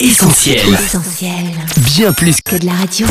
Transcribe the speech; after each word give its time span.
Essentiel. 0.00 0.58
Essentiel. 0.74 1.32
Bien 1.94 2.12
plus 2.12 2.40
Que 2.40 2.56
de 2.56 2.66
la 2.66 2.72
radio. 2.72 3.06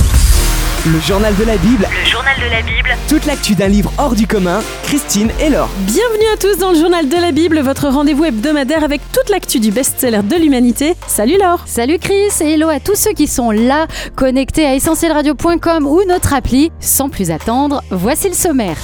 Le 0.85 0.99
journal 0.99 1.33
de 1.37 1.45
la 1.45 1.55
Bible, 1.55 1.87
Le 1.89 2.09
journal 2.11 2.35
de 2.37 2.51
la 2.51 2.61
Bible, 2.61 2.89
toute 3.07 3.25
l'actu 3.25 3.55
d'un 3.55 3.69
livre 3.69 3.89
hors 3.97 4.15
du 4.15 4.27
commun, 4.27 4.59
Christine 4.83 5.29
et 5.39 5.49
Laure. 5.49 5.69
Bienvenue 5.87 6.25
à 6.33 6.37
tous 6.37 6.57
dans 6.57 6.71
le 6.71 6.77
journal 6.77 7.07
de 7.07 7.15
la 7.15 7.31
Bible, 7.31 7.61
votre 7.61 7.87
rendez-vous 7.87 8.25
hebdomadaire 8.25 8.83
avec 8.83 8.99
toute 9.13 9.29
l'actu 9.29 9.61
du 9.61 9.71
best-seller 9.71 10.23
de 10.23 10.35
l'humanité. 10.35 10.95
Salut 11.07 11.37
Laure 11.37 11.61
Salut 11.65 11.99
Chris 11.99 12.33
et 12.41 12.55
hello 12.55 12.67
à 12.67 12.81
tous 12.81 12.95
ceux 12.95 13.13
qui 13.13 13.27
sont 13.27 13.51
là, 13.51 13.87
connectés 14.17 14.65
à 14.65 14.75
essentielradio.com 14.75 15.87
ou 15.87 16.01
notre 16.05 16.33
appli. 16.33 16.69
Sans 16.81 17.07
plus 17.07 17.31
attendre, 17.31 17.81
voici 17.91 18.27
le 18.27 18.35
sommaire. 18.35 18.75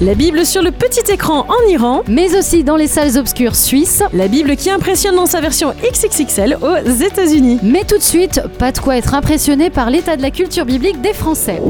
La 0.00 0.14
Bible 0.14 0.44
sur 0.44 0.60
le 0.60 0.72
petit 0.72 1.08
écran 1.12 1.46
en 1.48 1.68
Iran, 1.70 2.02
Mais 2.08 2.36
aussi 2.36 2.64
dans 2.64 2.74
les 2.76 2.88
salles 2.88 3.16
obscures 3.16 3.54
suisses. 3.54 4.02
la 4.12 4.26
Bible 4.26 4.56
qui 4.56 4.68
impressionne 4.68 5.14
dans 5.14 5.26
sa 5.26 5.40
version 5.40 5.72
XXXL 5.82 6.58
aux 6.60 6.90
États-Unis. 6.90 7.60
Mais 7.62 7.84
tout 7.84 7.96
de 7.98 8.02
suite, 8.02 8.40
pas 8.58 8.72
de 8.72 8.78
quoi 8.80 8.96
être 8.96 9.14
impressionné 9.14 9.70
par 9.70 9.90
l'état 9.90 10.16
de 10.16 10.22
la 10.22 10.32
culture 10.32 10.64
biblique 10.64 11.00
des 11.00 11.12
Français. 11.12 11.62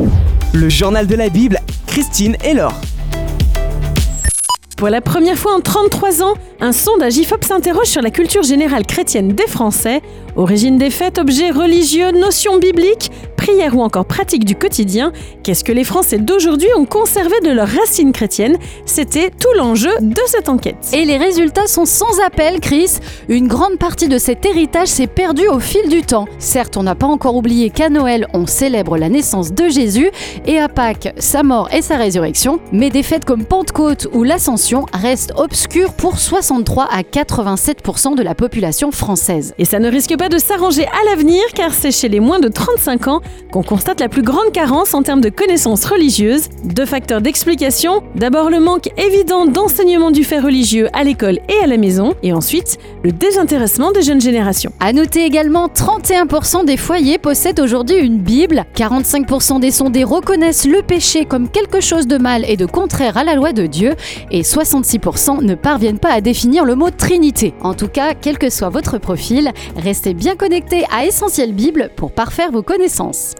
Le 0.55 0.69
journal 0.71 1.07
de 1.07 1.15
la 1.15 1.29
Bible, 1.29 1.59
Christine 1.87 2.37
et 2.43 2.55
Laure. 2.55 2.81
Pour 4.77 4.89
la 4.89 5.01
première 5.01 5.39
fois 5.39 5.55
en 5.55 5.61
33 5.61 6.23
ans, 6.25 6.35
un 6.61 6.73
sondage 6.73 7.17
IFOP 7.17 7.45
s'interroge 7.45 7.87
sur 7.87 8.03
la 8.03 8.11
culture 8.11 8.43
générale 8.43 8.85
chrétienne 8.85 9.29
des 9.29 9.47
Français, 9.47 10.03
origine 10.35 10.79
des 10.79 10.91
fêtes, 10.91 11.19
objets 11.19 11.51
religieux, 11.51 12.11
notions 12.11 12.59
bibliques, 12.59 13.13
prières 13.37 13.77
ou 13.77 13.83
encore 13.83 14.05
pratiques 14.05 14.45
du 14.45 14.57
quotidien. 14.57 15.13
Qu'est-ce 15.45 15.63
que 15.63 15.71
les 15.71 15.85
Français 15.85 16.19
d'aujourd'hui 16.19 16.69
ont 16.77 16.87
conservé 16.87 17.37
de 17.45 17.51
leurs 17.51 17.69
racines 17.69 18.13
chrétiennes? 18.13 18.59
C'était 18.85 19.31
tout 19.31 19.53
l'enjeu 19.57 19.91
de 20.01 20.21
cette 20.27 20.49
enquête. 20.49 20.91
Et 20.93 21.05
les 21.05 21.19
résultats 21.19 21.69
sont 21.69 21.85
sans 21.85 22.21
appel, 22.27 22.59
Chris. 22.59 22.99
Une 23.29 23.47
grande 23.47 23.79
partie 23.79 24.09
de 24.09 24.19
cet 24.19 24.45
héritage 24.45 24.89
s'est 24.89 25.07
perdue 25.07 25.47
au 25.47 25.61
fil 25.61 25.89
du 25.89 26.03
temps. 26.03 26.27
Certes, 26.39 26.77
on 26.77 26.83
n'a 26.83 26.97
pas 26.97 27.07
encore 27.07 27.37
oublié 27.37 27.71
qu'à 27.71 27.91
Noël, 27.91 28.27
on 28.35 28.47
célèbre 28.47 28.97
la 28.97 29.09
naissance 29.09 29.53
de 29.53 29.69
Jésus 29.69 30.11
et 30.47 30.59
à 30.59 30.69
Pâques, 30.69 31.15
sa 31.19 31.45
mort 31.45 31.69
et 31.73 31.83
sa 31.83 31.97
résurrection. 31.97 32.59
Mais 32.73 32.91
des 32.91 33.05
fêtes 33.05 33.25
comme 33.25 33.45
Pentecôte 33.45 34.09
ou 34.13 34.25
l'Ascension 34.25 34.64
restent 34.93 35.33
obscures 35.37 35.93
pour 35.93 36.19
63 36.19 36.85
à 36.91 37.03
87% 37.03 38.17
de 38.17 38.23
la 38.23 38.35
population 38.35 38.91
française. 38.91 39.55
Et 39.59 39.65
ça 39.65 39.79
ne 39.79 39.91
risque 39.91 40.17
pas 40.17 40.29
de 40.29 40.39
s'arranger 40.39 40.87
à 40.87 41.11
l'avenir 41.11 41.43
car 41.55 41.73
c'est 41.73 41.91
chez 41.91 42.09
les 42.09 42.21
moins 42.21 42.41
de 42.41 42.49
35 42.49 43.09
ans 43.09 43.21
qu'on 43.53 43.63
constate 43.63 44.01
la 44.01 44.09
plus 44.09 44.23
grande 44.23 44.53
carence 44.53 44.95
en 44.95 45.03
termes 45.03 45.21
de 45.21 45.29
connaissances 45.29 45.85
religieuses. 45.85 46.49
Deux 46.65 46.87
facteurs 46.87 47.21
d'explication. 47.21 48.03
D'abord 48.15 48.49
le 48.49 48.61
manque 48.61 48.89
évident 48.97 49.45
d'enseignement 49.45 50.11
du 50.11 50.25
fait 50.25 50.41
religieux 50.41 50.89
à 50.93 51.05
l'école 51.05 51.41
et 51.49 51.63
à 51.63 51.67
la 51.67 51.77
maison. 51.77 52.15
Et 52.23 52.33
ensuite, 52.33 52.79
le 53.03 53.13
désintéressement 53.13 53.93
des 53.93 54.03
jeunes 54.03 54.21
générations. 54.21 54.73
À 54.81 54.93
noter 54.93 55.25
également, 55.25 55.69
31% 55.69 56.65
des 56.65 56.77
foyers 56.77 57.19
possèdent 57.19 57.61
aujourd'hui 57.61 57.97
une 57.97 58.19
Bible, 58.19 58.65
45% 58.77 59.61
des 59.61 59.71
sondés 59.71 60.05
reconnaissent 60.05 60.67
le 60.67 60.83
péché 60.83 61.27
comme 61.27 61.49
quelque 61.49 61.81
chose 61.81 62.07
de 62.07 62.17
mal 62.17 62.45
et 62.49 62.57
de 62.57 62.67
contraire 62.67 63.17
à 63.17 63.25
la 63.25 63.35
loi 63.35 63.53
de 63.53 63.67
Dieu, 63.67 63.95
et 64.31 64.43
66% 64.55 65.43
ne 65.43 65.57
parviennent 65.57 65.99
pas 65.99 66.13
à 66.13 66.21
définir 66.21 66.65
le 66.65 66.77
mot 66.77 66.91
Trinité. 66.91 67.55
En 67.61 67.75
tout 67.75 67.89
cas, 67.89 68.15
quel 68.15 68.39
que 68.39 68.51
soit 68.51 68.69
votre 68.69 68.99
profil, 68.99 69.51
restez 69.75 70.15
bien 70.15 70.37
connectés 70.37 70.85
à 70.93 71.05
Essentiel 71.05 71.53
Bible 71.53 71.91
pour 71.97 72.13
parfaire 72.13 72.53
vos 72.53 72.63
connaissances. 72.63 73.35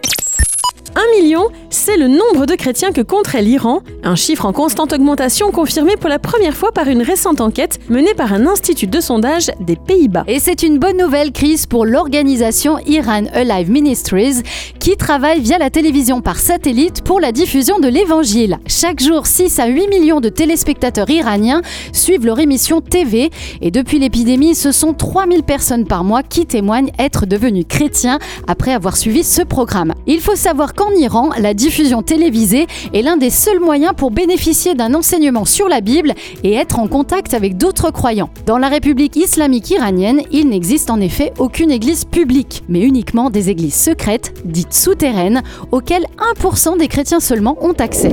Un 0.97 1.21
million, 1.21 1.49
c'est 1.71 1.97
le 1.97 2.07
nombre 2.07 2.47
de 2.47 2.55
chrétiens 2.55 2.93
que 2.93 3.01
compterait 3.01 3.43
l'Iran, 3.43 3.81
un 4.05 4.15
chiffre 4.15 4.47
en 4.47 4.53
constante 4.53 4.93
augmentation 4.93 5.51
confirmé 5.51 5.97
pour 5.97 6.09
la 6.09 6.21
première 6.21 6.55
fois 6.55 6.71
par 6.71 6.87
une 6.87 7.03
récente 7.03 7.41
enquête 7.41 7.81
menée 7.89 8.15
par 8.15 8.33
un 8.33 8.47
institut 8.47 8.87
de 8.87 9.01
sondage 9.01 9.51
des 9.59 9.75
Pays-Bas. 9.75 10.23
Et 10.29 10.39
c'est 10.39 10.63
une 10.63 10.79
bonne 10.79 10.97
nouvelle, 10.97 11.33
Chris, 11.33 11.65
pour 11.69 11.85
l'organisation 11.85 12.79
Iran 12.87 13.25
Alive 13.33 13.73
Ministries, 13.73 14.43
qui 14.79 14.97
travaille 14.97 15.41
via 15.41 15.59
la 15.59 15.69
télévision 15.69 16.21
par 16.21 16.39
satellite 16.39 17.03
pour 17.03 17.19
la 17.19 17.33
diffusion 17.33 17.81
de 17.81 17.89
l'évangile. 17.89 18.59
Chaque 18.69 19.03
jour, 19.03 19.27
6 19.27 19.59
à 19.59 19.67
8 19.67 19.89
millions 19.89 20.21
de 20.21 20.29
téléspectateurs 20.29 21.11
iraniens 21.11 21.63
suivent 21.93 22.27
leur 22.27 22.39
émission 22.39 22.81
TV, 22.81 23.31
et 23.61 23.73
depuis 23.73 23.99
l'épidémie, 23.99 24.55
ce 24.55 24.71
sont 24.71 24.95
3000 24.95 25.43
personnes 25.43 25.87
par 25.87 26.05
mois 26.05 26.23
qui 26.23 26.47
témoignent 26.47 26.93
être 27.01 27.27
devenus 27.27 27.65
chrétiens 27.69 28.21
après 28.47 28.73
avoir 28.73 28.97
suivi 28.97 29.25
ce 29.25 29.43
programme. 29.43 29.93
Il 30.07 30.21
faut 30.21 30.37
savoir 30.37 30.75
qu'en 30.85 30.95
Iran, 30.95 31.31
la 31.39 31.55
diffusion 31.55 32.03
télévisée 32.03 32.67
est 32.93 33.03
l'un 33.03 33.17
des 33.17 33.31
seuls 33.31 33.61
moyens 33.61 33.95
pour 33.97 34.11
bénéficier 34.11 34.75
d'un 34.75 34.95
enseignement 34.95 35.45
sur 35.45 35.69
la 35.69 35.81
Bible 35.81 36.15
et 36.43 36.55
être 36.55 36.79
en 36.79 36.89
contact 36.89 37.35
avec 37.35 37.57
d'autres 37.57 37.91
croyants. 37.91 38.31
Dans 38.47 38.59
la 38.59 38.69
République 38.69 39.17
islamique 39.17 39.71
iranienne, 39.71 40.23
il 40.31 40.49
n'existe 40.49 40.91
en 40.91 41.01
effet 41.01 41.33
aucune 41.39 41.71
église 41.71 42.05
publique, 42.05 42.63
mais 42.69 42.81
uniquement 42.81 43.31
des 43.31 43.51
églises 43.51 43.75
secrètes, 43.75 44.35
dites 44.45 44.75
souterraines, 44.75 45.43
auxquelles 45.73 46.07
1% 46.39 46.79
des 46.79 46.89
chrétiens 46.89 47.21
seulement 47.21 47.57
ont 47.61 47.73
accès. 47.73 48.13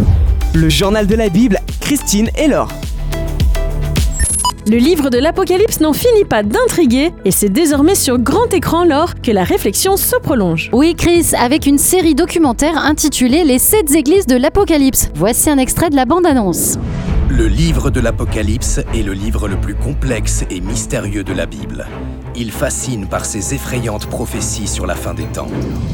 Le 0.53 0.69
journal 0.69 1.07
de 1.07 1.15
la 1.15 1.29
Bible, 1.29 1.59
Christine 1.81 2.29
et 2.37 2.47
Laure. 2.47 2.69
Le 4.71 4.77
livre 4.77 5.09
de 5.09 5.17
l'Apocalypse 5.17 5.81
n'en 5.81 5.91
finit 5.91 6.23
pas 6.23 6.43
d'intriguer 6.43 7.11
et 7.25 7.31
c'est 7.31 7.49
désormais 7.49 7.93
sur 7.93 8.17
grand 8.17 8.53
écran 8.53 8.85
lors 8.85 9.15
que 9.15 9.29
la 9.29 9.43
réflexion 9.43 9.97
se 9.97 10.15
prolonge. 10.15 10.69
Oui, 10.71 10.95
Chris, 10.95 11.31
avec 11.37 11.65
une 11.65 11.77
série 11.77 12.15
documentaire 12.15 12.77
intitulée 12.77 13.43
Les 13.43 13.59
sept 13.59 13.93
églises 13.93 14.27
de 14.27 14.37
l'Apocalypse. 14.37 15.09
Voici 15.13 15.49
un 15.49 15.57
extrait 15.57 15.89
de 15.89 15.97
la 15.97 16.05
bande-annonce. 16.05 16.77
Le 17.37 17.47
livre 17.47 17.91
de 17.91 18.01
l'Apocalypse 18.01 18.81
est 18.93 19.03
le 19.03 19.13
livre 19.13 19.47
le 19.47 19.55
plus 19.55 19.73
complexe 19.73 20.43
et 20.49 20.59
mystérieux 20.59 21.23
de 21.23 21.31
la 21.31 21.45
Bible. 21.45 21.87
Il 22.35 22.51
fascine 22.51 23.07
par 23.07 23.23
ses 23.23 23.53
effrayantes 23.53 24.07
prophéties 24.07 24.67
sur 24.67 24.85
la 24.85 24.95
fin 24.95 25.13
des 25.13 25.23
temps. 25.23 25.47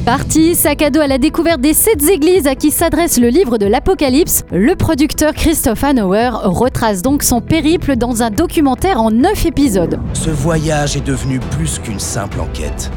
Parti, 0.03 0.55
sac 0.55 0.81
à 0.81 0.89
dos 0.89 0.99
à 0.99 1.05
la 1.05 1.19
découverte 1.19 1.61
des 1.61 1.75
sept 1.75 2.01
églises 2.09 2.47
à 2.47 2.55
qui 2.55 2.71
s'adresse 2.71 3.19
le 3.19 3.27
livre 3.27 3.59
de 3.59 3.67
l'Apocalypse, 3.67 4.45
le 4.51 4.75
producteur 4.75 5.33
Christophe 5.35 5.83
Hanauer 5.83 6.31
retrace 6.41 7.03
donc 7.03 7.21
son 7.21 7.39
périple 7.39 7.97
dans 7.97 8.23
un 8.23 8.31
documentaire 8.31 8.99
en 8.99 9.11
neuf 9.11 9.45
épisodes. 9.45 9.99
Ce 10.13 10.31
voyage 10.31 10.97
est 10.97 11.05
devenu 11.05 11.39
plus 11.39 11.77
qu'une 11.77 11.99
simple 11.99 12.39
enquête. 12.39 12.89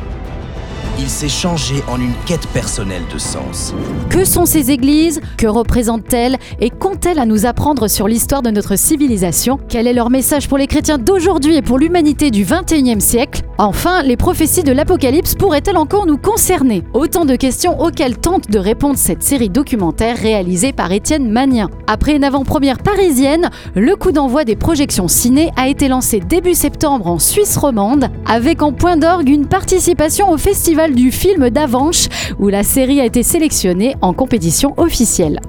Il 1.02 1.08
s'est 1.08 1.30
changé 1.30 1.82
en 1.88 1.98
une 1.98 2.12
quête 2.26 2.46
personnelle 2.48 3.04
de 3.10 3.16
sens. 3.16 3.72
Que 4.10 4.22
sont 4.22 4.44
ces 4.44 4.70
églises? 4.70 5.22
Que 5.38 5.46
représentent-elles? 5.46 6.36
Et 6.60 6.68
qu'ont-elles 6.68 7.18
à 7.18 7.24
nous 7.24 7.46
apprendre 7.46 7.88
sur 7.88 8.06
l'histoire 8.06 8.42
de 8.42 8.50
notre 8.50 8.76
civilisation? 8.76 9.58
Quel 9.70 9.86
est 9.86 9.94
leur 9.94 10.10
message 10.10 10.46
pour 10.46 10.58
les 10.58 10.66
chrétiens 10.66 10.98
d'aujourd'hui 10.98 11.56
et 11.56 11.62
pour 11.62 11.78
l'humanité 11.78 12.30
du 12.30 12.44
21e 12.44 13.00
siècle? 13.00 13.40
Enfin, 13.56 14.02
les 14.02 14.18
prophéties 14.18 14.62
de 14.62 14.72
l'Apocalypse 14.72 15.36
pourraient-elles 15.36 15.78
encore 15.78 16.04
nous 16.04 16.18
concerner? 16.18 16.82
Autant 16.92 17.24
de 17.24 17.34
questions 17.34 17.80
auxquelles 17.80 18.18
tente 18.18 18.50
de 18.50 18.58
répondre 18.58 18.98
cette 18.98 19.22
série 19.22 19.48
documentaire 19.48 20.18
réalisée 20.18 20.74
par 20.74 20.92
Étienne 20.92 21.30
Magnien. 21.30 21.70
Après 21.86 22.14
une 22.14 22.24
avant-première 22.24 22.78
parisienne, 22.78 23.48
le 23.74 23.96
coup 23.96 24.12
d'envoi 24.12 24.44
des 24.44 24.56
projections 24.56 25.08
ciné 25.08 25.50
a 25.56 25.68
été 25.68 25.88
lancé 25.88 26.20
début 26.20 26.54
septembre 26.54 27.06
en 27.06 27.18
Suisse 27.18 27.56
romande, 27.56 28.08
avec 28.26 28.60
en 28.60 28.72
point 28.72 28.98
d'orgue 28.98 29.30
une 29.30 29.46
participation 29.46 30.30
au 30.30 30.36
festival 30.36 30.89
du 30.94 31.12
film 31.12 31.50
d'Avanche, 31.50 32.08
où 32.38 32.48
la 32.48 32.62
série 32.62 33.00
a 33.00 33.04
été 33.04 33.22
sélectionnée 33.22 33.94
en 34.00 34.12
compétition 34.12 34.74
officielle. 34.76 35.40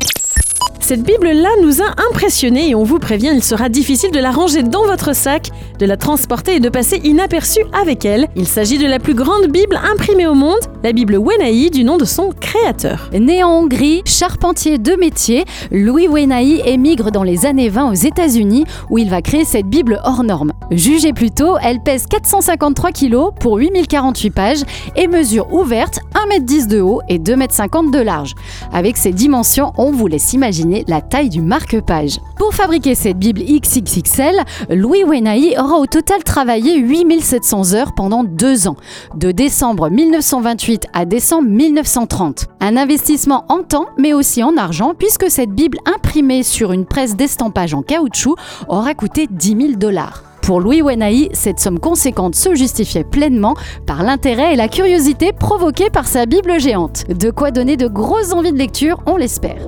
Cette 0.82 1.04
Bible-là 1.04 1.50
nous 1.62 1.82
a 1.82 1.94
impressionnés 2.10 2.70
et 2.70 2.76
on 2.76 2.84
vous 2.84 2.98
prévient, 2.98 3.32
il 3.34 3.44
sera 3.44 3.70
difficile 3.70 4.12
de 4.12 4.20
la 4.20 4.32
ranger 4.32 4.64
dans 4.64 4.84
votre 4.84 5.16
sac, 5.16 5.52
de 5.80 5.86
la 5.86 5.96
transporter 5.96 6.56
et 6.56 6.60
de 6.60 6.70
passer 6.70 7.00
inaperçue 7.04 7.64
avec 7.72 8.04
elle. 8.04 8.28
Il 8.36 8.48
s'agit 8.48 8.80
de 8.80 8.88
la 8.88 8.98
plus 8.98 9.14
grande 9.14 9.48
Bible 9.48 9.80
imprimée 9.90 10.26
au 10.26 10.34
monde, 10.34 10.60
la 10.84 10.92
Bible 10.92 11.18
Wenahi 11.18 11.70
du 11.70 11.84
nom 11.84 11.98
de 11.98 12.04
son 12.04 12.32
créateur. 12.38 13.10
Né 13.14 13.44
en 13.44 13.52
Hongrie, 13.52 14.02
charpentier 14.06 14.80
de 14.80 14.96
métier, 14.96 15.46
Louis 15.72 16.08
Wenahi 16.08 16.62
émigre 16.66 17.12
dans 17.12 17.24
les 17.24 17.46
années 17.46 17.70
20 17.70 17.92
aux 17.92 17.94
États-Unis 17.94 18.66
où 18.90 18.98
il 18.98 19.10
va 19.10 19.22
créer 19.22 19.46
cette 19.46 19.68
Bible 19.68 20.02
hors 20.04 20.24
norme. 20.24 20.52
Jugée 20.72 21.14
plus 21.14 21.32
tôt, 21.32 21.58
elle 21.62 21.82
pèse 21.82 22.06
453 22.08 22.92
kg 22.92 23.16
pour 23.40 23.58
8048 23.58 24.32
pages 24.32 24.64
et 24.96 25.08
mesure 25.08 25.54
ouverte 25.54 26.00
1m10 26.16 26.68
de 26.68 26.82
haut 26.82 27.02
et 27.08 27.20
2m50 27.20 27.92
de 27.92 28.00
large. 28.00 28.34
Avec 28.74 28.98
ces 28.98 29.12
dimensions, 29.12 29.74
on 29.78 29.92
vous 29.92 30.08
laisse 30.08 30.34
imaginer 30.34 30.71
la 30.88 31.02
taille 31.02 31.30
du 31.30 31.42
marque-page. 31.42 32.20
Pour 32.38 32.54
fabriquer 32.54 32.96
cette 32.96 33.18
Bible 33.18 33.42
XXXL, 33.42 34.36
Louis 34.70 35.04
Wenahi 35.04 35.56
aura 35.58 35.78
au 35.78 35.86
total 35.86 36.24
travaillé 36.24 36.78
8700 36.78 37.74
heures 37.74 37.94
pendant 37.94 38.24
deux 38.24 38.68
ans, 38.68 38.78
de 39.16 39.32
décembre 39.32 39.90
1928 39.90 40.88
à 40.94 41.06
décembre 41.06 41.50
1930. 41.50 42.48
Un 42.60 42.78
investissement 42.78 43.46
en 43.50 43.64
temps, 43.64 43.88
mais 43.98 44.14
aussi 44.14 44.44
en 44.44 44.58
argent, 44.58 44.94
puisque 44.98 45.30
cette 45.30 45.52
Bible 45.52 45.80
imprimée 45.86 46.44
sur 46.44 46.72
une 46.72 46.86
presse 46.86 47.16
d'estampage 47.16 47.74
en 47.74 47.82
caoutchouc 47.82 48.36
aura 48.68 48.94
coûté 48.94 49.28
10 49.30 49.48
000 49.50 49.74
dollars. 49.78 50.24
Pour 50.42 50.60
Louis 50.60 50.82
Wenahi, 50.82 51.30
cette 51.34 51.60
somme 51.60 51.80
conséquente 51.80 52.36
se 52.36 52.56
justifiait 52.56 53.04
pleinement 53.04 53.56
par 53.86 54.04
l'intérêt 54.04 54.54
et 54.54 54.58
la 54.58 54.68
curiosité 54.68 55.34
provoqués 55.34 55.90
par 55.90 56.08
sa 56.08 56.26
Bible 56.26 56.60
géante. 56.60 57.06
De 57.08 57.30
quoi 57.30 57.52
donner 57.52 57.78
de 57.78 57.88
grosses 57.88 58.34
envies 58.34 58.52
de 58.52 58.58
lecture, 58.58 59.02
on 59.06 59.18
l'espère. 59.18 59.68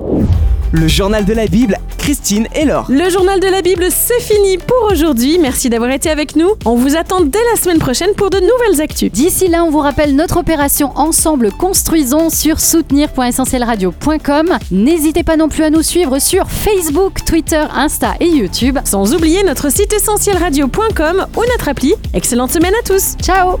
Le 0.76 0.88
journal 0.88 1.24
de 1.24 1.32
la 1.32 1.46
Bible, 1.46 1.78
Christine 1.98 2.48
et 2.52 2.64
Laure. 2.64 2.86
Le 2.88 3.08
journal 3.08 3.38
de 3.38 3.46
la 3.46 3.62
Bible, 3.62 3.86
c'est 3.90 4.20
fini 4.20 4.58
pour 4.58 4.90
aujourd'hui. 4.90 5.38
Merci 5.38 5.70
d'avoir 5.70 5.90
été 5.90 6.10
avec 6.10 6.34
nous. 6.34 6.48
On 6.64 6.74
vous 6.74 6.96
attend 6.96 7.20
dès 7.20 7.38
la 7.52 7.60
semaine 7.60 7.78
prochaine 7.78 8.12
pour 8.16 8.28
de 8.28 8.40
nouvelles 8.40 8.82
actus. 8.82 9.12
D'ici 9.12 9.46
là, 9.46 9.62
on 9.62 9.70
vous 9.70 9.78
rappelle 9.78 10.16
notre 10.16 10.36
opération 10.36 10.90
Ensemble 10.96 11.52
Construisons 11.52 12.28
sur 12.28 12.58
soutenir.essentielradio.com. 12.58 14.58
N'hésitez 14.72 15.22
pas 15.22 15.36
non 15.36 15.48
plus 15.48 15.62
à 15.62 15.70
nous 15.70 15.82
suivre 15.82 16.18
sur 16.18 16.50
Facebook, 16.50 17.24
Twitter, 17.24 17.62
Insta 17.72 18.14
et 18.18 18.26
YouTube. 18.26 18.76
Sans 18.84 19.14
oublier 19.14 19.44
notre 19.44 19.70
site 19.70 19.92
essentielradio.com 19.92 21.26
ou 21.36 21.40
notre 21.52 21.68
appli. 21.68 21.94
Excellente 22.14 22.50
semaine 22.50 22.74
à 22.74 22.82
tous. 22.82 23.14
Ciao 23.22 23.60